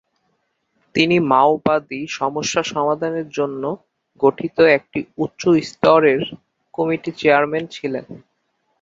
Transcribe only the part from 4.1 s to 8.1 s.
গঠিত একটি উচ্চ-স্তরের কমিটির চেয়ারম্যান ছিলেন।